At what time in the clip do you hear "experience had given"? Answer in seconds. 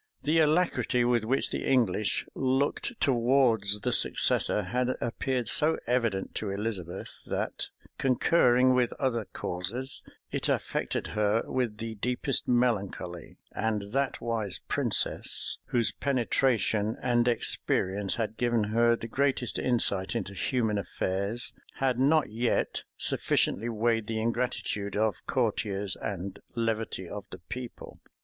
17.27-18.63